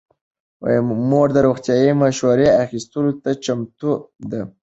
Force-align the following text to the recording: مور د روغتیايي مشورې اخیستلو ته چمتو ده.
مور 1.09 1.27
د 1.33 1.37
روغتیايي 1.47 1.91
مشورې 2.01 2.47
اخیستلو 2.63 3.11
ته 3.23 3.29
چمتو 3.43 3.91
ده. 4.31 4.41